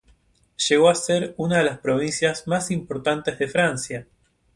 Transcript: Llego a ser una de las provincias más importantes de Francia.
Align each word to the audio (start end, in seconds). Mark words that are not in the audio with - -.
Llego 0.67 0.89
a 0.89 0.95
ser 0.95 1.35
una 1.37 1.59
de 1.59 1.63
las 1.63 1.77
provincias 1.77 2.47
más 2.47 2.71
importantes 2.71 3.37
de 3.37 3.47
Francia. 3.47 4.07